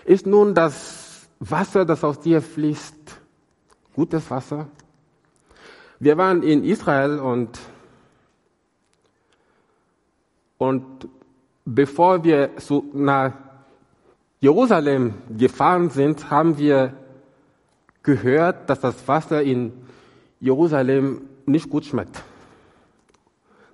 Ist 0.05 0.25
nun 0.25 0.55
das 0.55 1.29
Wasser, 1.39 1.85
das 1.85 2.03
aus 2.03 2.19
dir 2.19 2.41
fließt, 2.41 3.21
gutes 3.93 4.31
Wasser? 4.31 4.67
Wir 5.99 6.17
waren 6.17 6.41
in 6.41 6.63
Israel 6.63 7.19
und, 7.19 7.59
und 10.57 11.07
bevor 11.65 12.23
wir 12.23 12.51
so 12.57 12.85
nach 12.93 13.33
Jerusalem 14.39 15.15
gefahren 15.35 15.89
sind, 15.89 16.29
haben 16.29 16.57
wir 16.57 16.93
gehört, 18.03 18.69
dass 18.69 18.79
das 18.79 19.07
Wasser 19.07 19.41
in 19.41 19.73
Jerusalem 20.39 21.23
nicht 21.47 21.69
gut 21.69 21.85
schmeckt. 21.85 22.23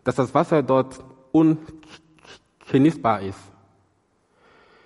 Dass 0.04 0.16
das 0.16 0.34
Wasser 0.34 0.64
dort 0.64 1.04
ungenießbar 1.32 3.22
ist. 3.22 3.40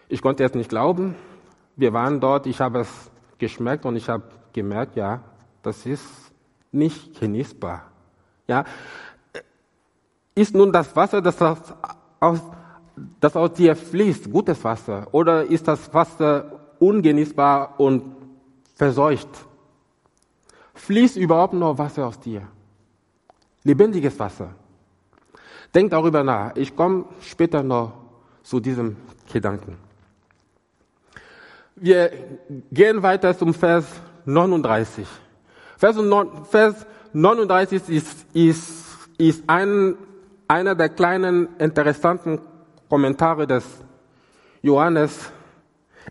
Ich 0.09 0.21
konnte 0.21 0.43
es 0.43 0.53
nicht 0.53 0.69
glauben. 0.69 1.15
Wir 1.75 1.93
waren 1.93 2.19
dort, 2.19 2.47
ich 2.47 2.59
habe 2.59 2.79
es 2.79 3.11
geschmeckt 3.37 3.85
und 3.85 3.95
ich 3.95 4.09
habe 4.09 4.23
gemerkt, 4.53 4.95
ja, 4.95 5.21
das 5.61 5.85
ist 5.85 6.05
nicht 6.71 7.19
genießbar. 7.19 7.83
Ja, 8.47 8.65
ist 10.33 10.53
nun 10.53 10.71
das 10.71 10.95
Wasser, 10.95 11.21
das 11.21 11.37
aus, 12.19 12.41
das 13.19 13.35
aus 13.35 13.53
dir 13.53 13.75
fließt, 13.75 14.31
gutes 14.31 14.63
Wasser, 14.63 15.07
oder 15.11 15.43
ist 15.43 15.67
das 15.67 15.93
Wasser 15.93 16.59
ungenießbar 16.79 17.79
und 17.79 18.03
verseucht. 18.75 19.29
Fließt 20.73 21.17
überhaupt 21.17 21.53
noch 21.53 21.77
Wasser 21.77 22.07
aus 22.07 22.19
dir? 22.19 22.47
Lebendiges 23.63 24.19
Wasser. 24.19 24.49
Denk 25.73 25.91
darüber 25.91 26.23
nach. 26.23 26.55
Ich 26.55 26.75
komme 26.75 27.05
später 27.21 27.63
noch 27.63 27.93
zu 28.43 28.59
diesem 28.59 28.95
Gedanken. 29.31 29.77
Wir 31.75 32.11
gehen 32.71 33.01
weiter 33.01 33.37
zum 33.37 33.53
Vers 33.53 33.85
39. 34.25 35.07
Vers, 35.77 36.85
39 37.11 37.89
ist, 37.89 38.25
ist, 38.33 38.85
ist 39.17 39.43
ein, 39.47 39.95
einer 40.47 40.75
der 40.75 40.89
kleinen 40.89 41.49
interessanten 41.57 42.39
Kommentare 42.89 43.47
des 43.47 43.65
Johannes 44.61 45.31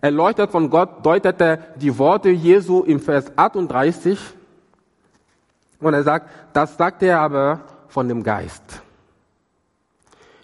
erläutert 0.01 0.51
von 0.51 0.71
Gott, 0.71 1.05
deutet 1.05 1.41
er 1.41 1.57
die 1.77 1.97
Worte 1.99 2.31
Jesu 2.31 2.83
im 2.83 3.01
Vers 3.01 3.33
38 3.37 4.19
und 5.81 5.95
er 5.95 6.03
sagt, 6.03 6.31
das 6.53 6.77
sagt 6.77 7.03
er 7.03 7.21
aber 7.21 7.61
von 7.89 8.09
dem 8.09 8.23
Geist. 8.23 8.83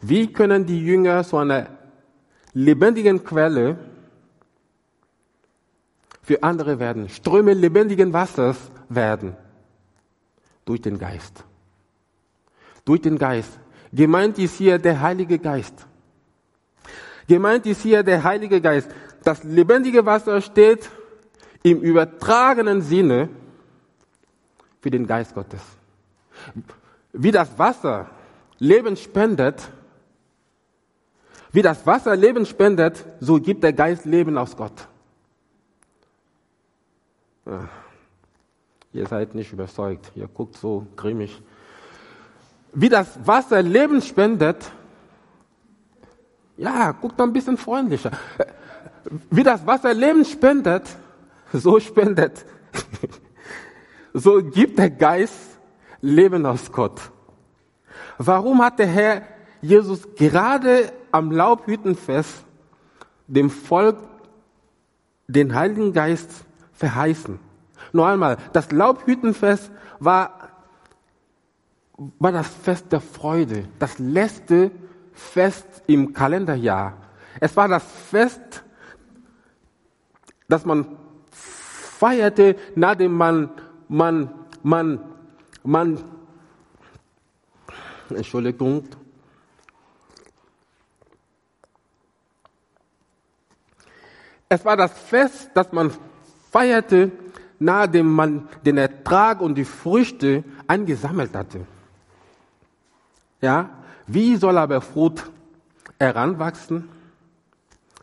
Wie 0.01 0.33
können 0.33 0.67
die 0.67 0.85
Jünger 0.85 1.25
zu 1.25 1.37
einer 1.37 1.67
lebendigen 2.53 3.23
Quelle 3.23 3.77
für 6.23 6.43
andere 6.43 6.79
werden, 6.79 7.09
Ströme 7.09 7.55
lebendigen 7.55 8.13
Wassers 8.13 8.57
werden? 8.89 9.37
Durch 10.65 10.81
den 10.81 10.99
Geist. 10.99 11.45
Durch 12.85 13.01
den 13.01 13.19
Geist. 13.19 13.59
Gemeint 13.93 14.39
ist 14.39 14.57
hier 14.57 14.79
der 14.79 15.01
Heilige 15.01 15.39
Geist. 15.39 15.87
Gemeint 17.31 17.65
ist 17.65 17.83
hier 17.83 18.03
der 18.03 18.25
Heilige 18.25 18.61
Geist. 18.61 18.91
Das 19.23 19.45
lebendige 19.45 20.05
Wasser 20.05 20.41
steht 20.41 20.91
im 21.63 21.81
übertragenen 21.81 22.83
Sinne 22.83 23.29
für 24.81 24.91
den 24.91 25.07
Geist 25.07 25.33
Gottes. 25.33 25.61
Wie 27.13 27.31
das 27.31 27.57
Wasser 27.57 28.11
Leben 28.59 28.97
spendet, 28.97 29.71
wie 31.53 31.63
das 31.63 31.87
Wasser 31.87 32.17
Leben 32.17 32.47
spendet, 32.47 33.07
so 33.21 33.41
gibt 33.41 33.63
der 33.63 33.75
Geist 33.75 34.07
Leben 34.07 34.37
aus 34.37 34.57
Gott. 34.57 34.89
Ah, 37.47 37.69
ihr 38.93 39.07
seid 39.07 39.37
nicht 39.37 39.53
überzeugt, 39.53 40.11
ihr 40.17 40.27
guckt 40.27 40.57
so 40.57 40.85
grimmig. 40.97 41.41
Wie 42.73 42.89
das 42.89 43.25
Wasser 43.25 43.63
Leben 43.63 44.03
spendet, 44.03 44.73
ja, 46.61 46.93
guckt 46.93 47.19
ein 47.21 47.33
bisschen 47.33 47.57
freundlicher. 47.57 48.11
Wie 49.31 49.43
das 49.43 49.67
Wasser 49.67 49.95
Leben 49.95 50.25
spendet, 50.27 50.83
so 51.53 51.81
spendet, 51.81 52.45
so 54.13 54.43
gibt 54.43 54.79
der 54.79 54.91
Geist 54.91 55.59
Leben 56.03 56.45
aus 56.45 56.71
Gott. 56.71 57.01
Warum 58.19 58.63
hat 58.63 58.79
der 58.79 58.89
Herr 58.89 59.23
Jesus 59.63 60.07
gerade 60.15 60.93
am 61.11 61.31
Laubhüttenfest 61.31 62.45
dem 63.27 63.49
Volk 63.49 63.97
den 65.29 65.55
Heiligen 65.55 65.95
Geist 65.95 66.31
verheißen? 66.75 67.39
Noch 67.93 68.07
einmal, 68.07 68.37
das 68.53 68.71
Laubhüttenfest 68.71 69.71
war, 69.99 70.51
war 72.19 72.33
das 72.33 72.49
Fest 72.49 72.93
der 72.93 73.01
Freude, 73.01 73.65
das 73.79 73.99
letzte 73.99 74.71
Fest 75.13 75.83
im 75.87 76.13
Kalenderjahr. 76.13 76.97
Es 77.41 77.57
war 77.57 77.69
das 77.69 77.85
Fest 77.85 78.65
dass 80.51 80.65
man 80.65 80.85
feierte, 81.31 82.57
nachdem 82.75 83.13
man, 83.13 83.51
man, 83.89 84.35
man, 84.63 85.01
man, 85.63 86.05
Entschuldigung, 88.11 88.85
Es 94.53 94.65
war 94.65 94.77
das 94.77 94.91
Fest, 94.99 95.53
das 95.55 95.71
man 95.71 95.93
feierte, 96.51 97.13
nachdem 97.61 98.13
man 98.13 98.49
den 98.67 98.79
Ertrag 98.79 99.41
und 99.41 99.55
die 99.55 99.65
Früchte 99.65 100.43
eingesammelt 100.67 101.37
hatte. 101.37 101.69
Ja, 103.41 103.71
wie 104.13 104.37
soll 104.37 104.59
aber 104.59 104.81
Frucht 104.81 105.31
heranwachsen, 105.99 106.89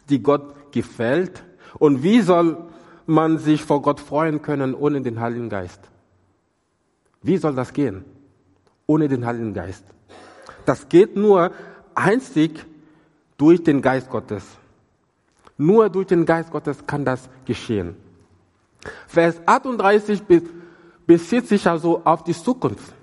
die 0.10 0.22
Gott 0.22 0.72
gefällt? 0.72 1.43
Und 1.80 2.04
wie 2.04 2.22
soll 2.22 2.58
man 3.06 3.38
sich 3.39 3.63
vor 3.63 3.82
Gott 3.82 4.00
freuen 4.00 4.41
können 4.41 4.74
ohne 4.74 5.02
den 5.02 5.20
Heiligen 5.20 5.50
Geist? 5.50 5.82
Wie 7.22 7.38
soll 7.38 7.56
das 7.56 7.74
gehen? 7.74 8.06
Ohne 8.86 9.08
den 9.08 9.26
Heiligen 9.26 9.54
Geist. 9.54 9.84
Das 10.65 10.88
geht 10.88 11.15
nur 11.15 11.52
einzig 11.93 12.65
durch 13.38 13.63
den 13.63 13.82
Geist 13.82 14.10
Gottes. 14.10 14.46
Nur 15.58 15.89
durch 15.89 16.08
den 16.08 16.26
Geist 16.26 16.52
Gottes 16.52 16.86
kann 16.86 17.04
das 17.04 17.30
geschehen. 17.46 17.96
Vers 19.08 19.41
38 19.46 20.22
bezieht 21.06 21.48
sich 21.48 21.67
also 21.67 22.02
auf 22.06 22.24
die 22.24 22.34
Zukunft. 22.34 22.93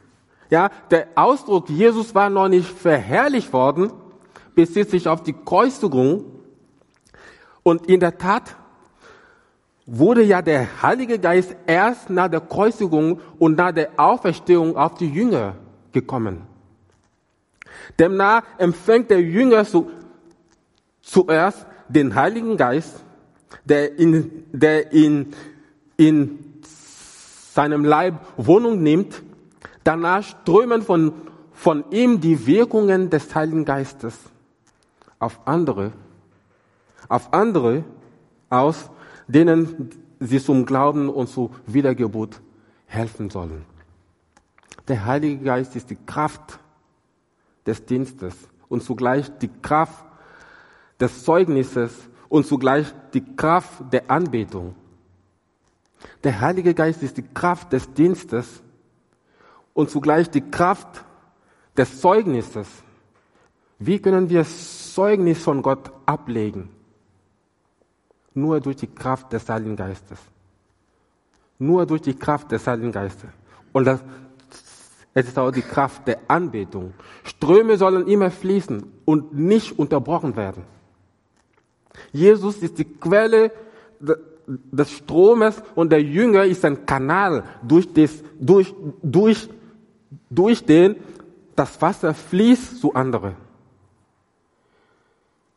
Ja, 0.55 0.71
der 0.89 1.09
Ausdruck, 1.17 1.69
Jesus 1.69 2.15
war 2.15 2.31
noch 2.31 2.49
nicht 2.49 2.69
verherrlicht 2.69 3.53
worden, 3.53 3.93
bezieht 4.55 4.89
sich 4.89 5.09
auf 5.09 5.21
die 5.21 5.33
Kreuzigung. 5.33 6.27
Und 7.65 7.87
in 7.87 7.99
der 7.99 8.17
Tat 8.17 8.55
wurde 9.85 10.23
ja 10.23 10.43
der 10.43 10.81
Heilige 10.81 11.19
Geist 11.19 11.57
erst 11.67 12.09
nach 12.09 12.29
der 12.29 12.41
Kreuzigung 12.41 13.21
und 13.41 13.59
nach 13.59 13.73
der 13.73 13.89
Auferstehung 13.97 14.77
auf 14.77 14.95
die 14.95 15.11
Jünger 15.11 15.57
gekommen. 15.91 16.43
Demnach 17.99 18.45
empfängt 18.57 19.11
der 19.11 19.23
Jünger 19.23 19.65
zu, 19.65 19.91
zuerst 21.03 21.67
den 21.89 22.15
Heiligen 22.15 22.57
Geist, 22.57 23.03
der 23.65 23.99
in, 23.99 24.45
der 24.53 24.93
in, 24.93 25.35
in 25.97 26.63
seinem 27.53 27.85
Leib 27.85 28.15
Wohnung 28.37 28.81
nimmt. 28.81 29.21
Danach 29.85 30.23
strömen 30.23 30.83
von, 30.83 31.13
von 31.53 31.85
ihm 31.91 32.21
die 32.21 32.47
Wirkungen 32.47 33.11
des 33.11 33.35
Heiligen 33.35 33.65
Geistes 33.65 34.19
auf 35.19 35.41
andere, 35.47 35.93
auf 37.09 37.33
andere 37.33 37.85
aus, 38.49 38.91
denen 39.29 39.91
sie 40.21 40.43
zum 40.43 40.65
Glauben 40.65 41.09
und 41.09 41.29
zur 41.29 41.51
Wiedergeburt 41.67 42.41
helfen 42.87 43.29
sollen. 43.31 43.65
Der 44.89 45.05
Heilige 45.05 45.45
Geist 45.45 45.77
ist 45.77 45.91
die 45.91 45.99
Kraft 46.07 46.59
des 47.67 47.85
Dienstes 47.85 48.35
und 48.69 48.83
zugleich 48.83 49.31
die 49.39 49.51
Kraft 49.63 50.05
des 51.01 51.25
Zeugnisses 51.25 52.09
und 52.29 52.47
zugleich 52.47 52.93
die 53.13 53.25
Kraft 53.37 53.93
der 53.93 54.11
Anbetung. 54.11 54.75
Der 56.23 56.41
Heilige 56.41 56.75
Geist 56.75 57.03
ist 57.03 57.17
die 57.17 57.23
Kraft 57.23 57.73
des 57.73 57.93
Dienstes 57.93 58.63
und 59.75 59.91
zugleich 59.91 60.31
die 60.31 60.41
Kraft 60.41 61.05
des 61.77 62.01
Zeugnisses. 62.01 62.69
Wie 63.79 63.99
können 63.99 64.31
wir 64.31 64.45
Zeugnis 64.45 65.43
von 65.43 65.61
Gott 65.61 65.91
ablegen? 66.07 66.71
Nur 68.33 68.61
durch 68.61 68.77
die 68.77 68.87
Kraft 68.87 69.33
des 69.33 69.49
Heiligen 69.49 69.77
Geistes. 69.77 70.19
Nur 71.59 71.85
durch 71.87 72.03
die 72.03 72.15
Kraft 72.15 72.51
des 72.53 72.67
Heiligen 72.67 72.93
Geistes. 72.93 73.31
Und 73.73 73.85
das, 73.85 74.01
es 75.13 75.29
ist 75.29 75.39
auch 75.39 75.51
die 75.51 75.63
Kraft 75.63 76.07
der 76.07 76.19
Anbetung. 76.29 76.95
Ströme 77.25 77.77
sollen 77.77 78.07
immer 78.07 78.31
fließen 78.31 78.85
und 79.05 79.35
nicht 79.35 79.79
unterbrochen 79.79 80.37
werden. 80.37 80.65
Jesus 82.13 82.59
ist 82.59 82.79
die 82.79 82.85
Quelle 82.85 83.53
des 84.47 84.91
Stromes 84.91 85.63
und 85.75 85.91
der 85.91 86.03
Jünger 86.03 86.45
ist 86.45 86.65
ein 86.65 86.87
Kanal, 86.87 87.45
durch, 87.63 87.93
des, 87.93 88.23
durch, 88.39 88.75
durch, 89.03 89.49
durch 90.31 90.65
den 90.65 90.97
das 91.57 91.81
Wasser 91.81 92.15
fließt 92.15 92.81
zu 92.81 92.95
anderen. 92.95 93.37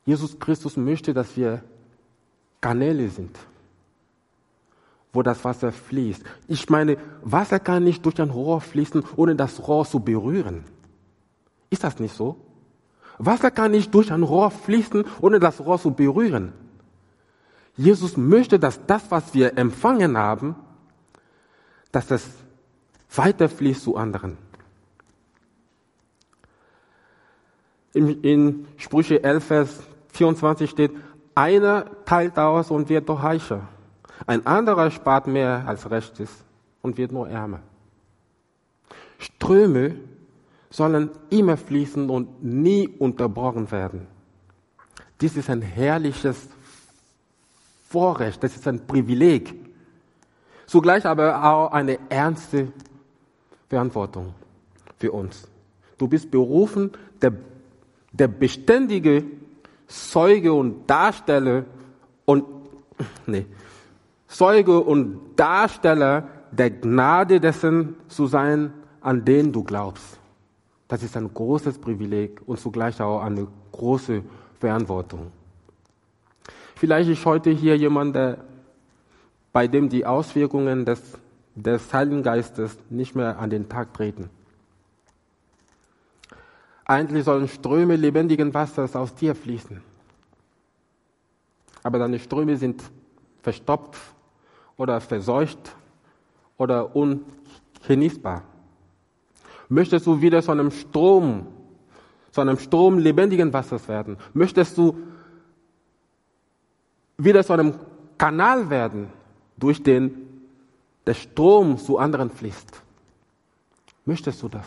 Jesus 0.06 0.39
Christus 0.39 0.78
möchte, 0.78 1.13
dass 1.13 1.36
wir 1.36 1.63
Kanäle 2.62 3.10
sind 3.10 3.38
wo 5.17 5.24
das 5.24 5.43
Wasser 5.43 5.72
fließt. 5.72 6.24
Ich 6.48 6.70
meine, 6.70 6.98
Wasser 7.24 7.60
kann 7.60 7.84
nicht 7.84 8.06
durch 8.06 8.22
ein 8.22 8.30
Rohr 8.30 8.62
fließen, 8.62 9.04
ohne 9.15 9.36
das 9.36 9.67
Rohr 9.67 9.84
zu 9.84 10.00
berühren. 10.00 10.63
Ist 11.72 11.84
das 11.84 12.00
nicht 12.00 12.15
so? 12.15 12.38
Wasser 13.17 13.50
kann 13.50 13.72
nicht 13.72 13.91
durch 13.96 14.13
ein 14.13 14.22
Rohr 14.22 14.52
fließen, 14.52 15.06
ohne 15.20 15.39
das 15.39 15.60
Rohr 15.60 15.80
zu 15.80 15.89
berühren. 15.89 16.54
Jesus 17.76 18.15
möchte, 18.15 18.60
dass 18.60 18.86
das, 18.86 19.10
was 19.10 19.34
wir 19.34 19.58
empfangen 19.58 20.20
haben, 20.20 20.56
dass 21.91 22.12
es 22.12 22.30
weiterfließt 23.15 23.82
zu 23.82 23.96
anderen. 23.98 24.38
In, 27.98 28.22
in 28.22 28.68
Sprüche 28.78 29.24
11, 29.24 29.44
Vers 29.44 29.80
24 30.10 30.70
steht, 30.70 30.92
einer 31.34 31.86
teilt 32.06 32.38
aus 32.38 32.70
und 32.70 32.90
wird 32.90 33.10
doch 33.10 33.24
reicher. 33.24 33.68
Ein 34.26 34.46
anderer 34.46 34.92
spart 34.92 35.28
mehr 35.28 35.64
als 35.68 35.90
recht 35.90 36.20
ist 36.20 36.44
und 36.82 36.98
wird 36.98 37.12
nur 37.12 37.28
ärmer. 37.28 37.60
Ströme 39.18 39.96
sollen 40.70 41.10
immer 41.30 41.58
fließen 41.58 42.10
und 42.10 42.44
nie 42.44 42.88
unterbrochen 42.88 43.72
werden. 43.72 44.08
Dies 45.20 45.36
ist 45.36 45.50
ein 45.50 45.62
herrliches 45.62 46.48
Vorrecht, 47.90 48.44
das 48.44 48.56
ist 48.56 48.68
ein 48.68 48.86
Privileg. 48.86 49.56
Zugleich 50.68 51.06
aber 51.06 51.44
auch 51.44 51.72
eine 51.72 51.98
ernste 52.10 52.68
Verantwortung 53.70 54.34
für 55.00 55.12
uns. 55.12 55.48
Du 55.98 56.08
bist 56.08 56.30
berufen, 56.30 56.92
der, 57.22 57.34
der 58.12 58.28
beständige 58.28 59.24
Zeuge 59.88 60.54
und 60.54 60.89
Darsteller 60.89 61.65
und, 62.26 62.46
nee, 63.26 63.46
Zeuge 64.28 64.80
und 64.80 65.36
Darsteller 65.36 66.28
der 66.52 66.72
Gnade 66.72 67.39
dessen 67.39 67.96
zu 68.08 68.28
sein, 68.28 68.74
an 69.02 69.24
den 69.24 69.52
du 69.52 69.63
glaubst. 69.63 70.20
Das 70.88 71.04
ist 71.04 71.17
ein 71.17 71.34
großes 71.34 71.80
Privileg 71.80 72.41
und 72.46 72.60
zugleich 72.60 73.02
auch 73.02 73.22
eine 73.22 73.48
große 73.72 74.24
Verantwortung. 74.60 75.32
Vielleicht 76.76 77.10
ist 77.10 77.26
heute 77.26 77.50
hier 77.50 77.76
jemand, 77.78 78.15
der, 78.15 78.38
bei 79.52 79.67
dem 79.67 79.89
die 79.89 80.06
Auswirkungen 80.06 80.86
des, 80.86 81.02
des 81.56 81.93
Heiligen 81.93 82.24
Geistes 82.24 82.78
nicht 82.89 83.15
mehr 83.15 83.39
an 83.39 83.50
den 83.50 83.67
Tag 83.67 83.93
treten. 83.93 84.30
Eigentlich 86.88 87.26
sollen 87.26 87.50
Ströme 87.50 87.97
lebendigen 87.97 88.54
Wassers 88.54 88.95
aus 88.95 89.13
dir 89.13 89.36
fließen. 89.36 89.82
Aber 91.84 92.00
deine 92.00 92.17
Ströme 92.17 92.56
sind 92.56 92.82
verstopft 93.41 94.02
oder 94.78 95.02
verseucht 95.02 95.76
oder 96.58 96.95
ungenießbar? 96.95 98.41
Möchtest 99.67 100.08
du 100.08 100.21
wieder 100.21 100.41
zu 100.41 100.52
einem 100.52 100.71
Strom, 100.71 101.47
zu 102.32 102.39
einem 102.39 102.58
Strom 102.58 103.00
lebendigen 103.00 103.52
Wassers 103.52 103.86
werden? 103.89 104.17
Möchtest 104.34 104.78
du 104.78 104.97
wieder 107.17 107.43
zu 107.43 107.52
einem 107.52 107.73
Kanal 108.17 108.69
werden, 108.69 109.10
durch 109.58 109.84
den 109.84 110.26
der 111.06 111.15
Strom 111.15 111.78
zu 111.78 111.97
anderen 111.97 112.30
fließt? 112.30 112.82
Möchtest 114.06 114.41
du 114.41 114.47
das? 114.47 114.65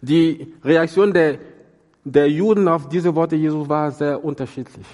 Die 0.00 0.54
Reaktion 0.62 1.12
der, 1.12 1.38
der 2.04 2.30
Juden 2.30 2.68
auf 2.68 2.88
diese 2.88 3.14
Worte 3.14 3.36
Jesu 3.36 3.68
war 3.68 3.90
sehr 3.90 4.24
unterschiedlich. 4.24 4.86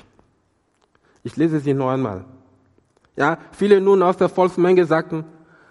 Ich 1.22 1.36
lese 1.36 1.60
sie 1.60 1.74
noch 1.74 1.90
einmal. 1.90 2.24
Ja, 3.16 3.38
viele 3.52 3.80
nun 3.80 4.02
aus 4.02 4.16
der 4.16 4.28
Volksmenge 4.28 4.84
sagten, 4.84 5.24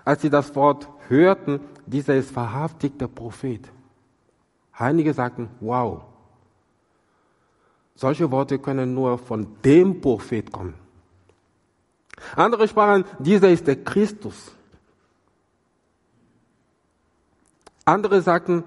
als 0.06 0.22
sie 0.22 0.30
das 0.30 0.56
Wort 0.56 0.88
hörten, 1.08 1.60
dieser 1.86 2.16
ist 2.16 2.36
wahrhaftig 2.36 2.98
der 2.98 3.08
Prophet. 3.08 3.62
Einige 4.72 5.14
sagten, 5.14 5.50
wow. 5.60 6.02
Solche 7.96 8.32
Worte 8.32 8.58
können 8.60 8.94
nur 8.94 9.18
von 9.18 9.48
dem 9.64 10.02
Prophet 10.02 10.52
kommen. 10.52 10.74
Andere 12.36 12.68
sprachen, 12.68 13.06
dieser 13.20 13.50
ist 13.50 13.68
der 13.68 13.84
Christus. 13.84 14.56
Andere 17.86 18.22
sagten, 18.22 18.64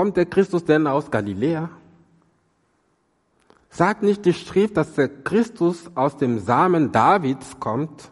kommt 0.00 0.16
der 0.16 0.24
Christus 0.24 0.64
denn 0.64 0.86
aus 0.86 1.10
Galiläa? 1.10 1.68
Sagt 3.68 4.02
nicht 4.02 4.24
die 4.24 4.32
Schrift, 4.32 4.78
dass 4.78 4.94
der 4.94 5.10
Christus 5.10 5.90
aus 5.94 6.16
dem 6.16 6.38
Samen 6.38 6.90
Davids 6.90 7.60
kommt 7.60 8.10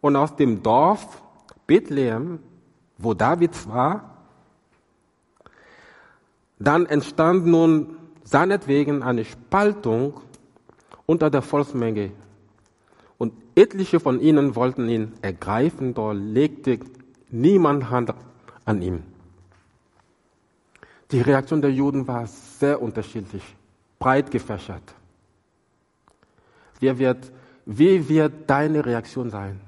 und 0.00 0.16
aus 0.16 0.34
dem 0.34 0.64
Dorf 0.64 1.22
Bethlehem, 1.68 2.40
wo 2.98 3.14
Davids 3.14 3.68
war? 3.68 4.16
Dann 6.58 6.86
entstand 6.86 7.46
nun 7.46 7.96
seinetwegen 8.24 9.04
eine 9.04 9.24
Spaltung 9.24 10.20
unter 11.06 11.30
der 11.30 11.42
Volksmenge. 11.42 12.10
Und 13.16 13.32
etliche 13.54 14.00
von 14.00 14.18
ihnen 14.18 14.56
wollten 14.56 14.88
ihn 14.88 15.12
ergreifen, 15.22 15.94
doch 15.94 16.12
legte 16.14 16.80
niemand 17.30 17.90
Hand 17.90 18.12
an 18.64 18.82
ihm. 18.82 19.04
Die 21.10 21.20
Reaktion 21.20 21.60
der 21.60 21.72
Juden 21.72 22.06
war 22.06 22.26
sehr 22.26 22.80
unterschiedlich 22.80 23.42
breit 23.98 24.30
gefächert. 24.30 24.94
Wie 26.78 26.98
wird, 26.98 27.32
wie 27.66 28.08
wird 28.08 28.48
deine 28.48 28.84
Reaktion 28.84 29.30
sein? 29.30 29.60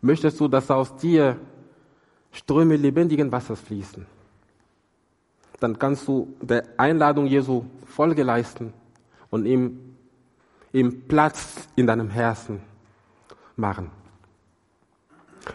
Möchtest 0.00 0.40
du, 0.40 0.48
dass 0.48 0.70
aus 0.70 0.96
dir 0.96 1.38
Ströme 2.32 2.76
lebendigen 2.76 3.30
Wassers 3.30 3.60
fließen? 3.60 4.06
Dann 5.60 5.78
kannst 5.78 6.08
du 6.08 6.34
der 6.40 6.64
Einladung 6.76 7.26
Jesu 7.26 7.64
Folge 7.86 8.24
leisten 8.24 8.72
und 9.30 9.46
ihm, 9.46 9.94
ihm 10.72 11.02
Platz 11.06 11.68
in 11.76 11.86
deinem 11.86 12.10
Herzen 12.10 12.60
machen. 13.54 13.90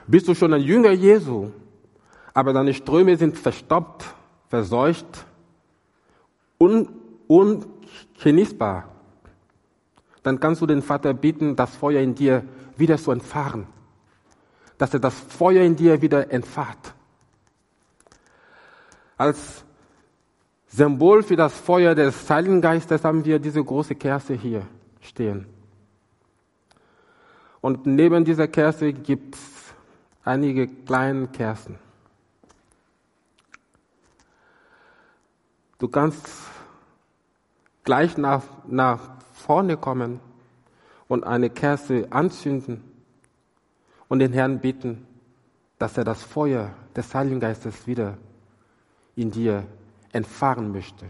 Bist 0.06 0.28
du 0.30 0.36
schon 0.36 0.54
ein 0.54 0.62
Jünger 0.62 0.92
Jesu, 0.92 1.52
aber 2.38 2.54
deine 2.54 2.76
Ströme 2.76 3.18
sind 3.18 3.36
verstopft, 3.36 4.14
verseucht, 4.48 5.26
un, 6.60 6.88
ungenießbar, 7.26 8.88
dann 10.22 10.40
kannst 10.40 10.62
du 10.62 10.68
den 10.68 10.84
Vater 10.84 11.16
bitten, 11.16 11.56
das 11.56 11.76
Feuer 11.76 12.00
in 12.00 12.14
dir 12.14 12.44
wieder 12.76 13.00
zu 13.00 13.10
entfahren, 13.10 13.66
dass 14.78 14.94
er 14.94 15.00
das 15.00 15.16
Feuer 15.16 15.64
in 15.64 15.76
dir 15.76 16.00
wieder 16.00 16.32
entfacht. 16.32 16.94
Als 19.18 19.66
Symbol 20.68 21.24
für 21.24 21.38
das 21.38 21.60
Feuer 21.60 21.96
des 21.96 22.30
Heiligen 22.30 22.62
Geistes 22.62 23.04
haben 23.04 23.26
wir 23.26 23.40
diese 23.40 23.64
große 23.64 23.96
Kerze 23.96 24.36
hier 24.36 24.62
stehen. 25.02 25.48
Und 27.62 27.88
neben 27.88 28.24
dieser 28.24 28.48
Kerze 28.48 28.94
gibt 28.94 29.34
es 29.34 29.42
einige 30.24 30.68
kleine 30.68 31.30
Kerzen. 31.30 31.80
Du 35.80 35.88
kannst 35.88 36.28
gleich 37.84 38.18
nach, 38.18 38.44
nach 38.68 39.12
vorne 39.34 39.78
kommen 39.78 40.20
und 41.08 41.24
eine 41.24 41.50
Kerze 41.50 42.08
anzünden 42.10 42.84
und 44.08 44.20
den 44.20 44.34
Herrn 44.34 44.60
bitten, 44.60 45.06
dass 45.78 45.98
er 45.98 46.04
das 46.04 46.24
Feuer 46.24 46.74
des 46.96 47.14
Heiligen 47.14 47.40
Geistes 47.40 47.86
wieder 47.86 48.18
in 49.16 49.32
dir 49.32 49.64
entfahren 50.12 50.72
möchte. 50.72 51.06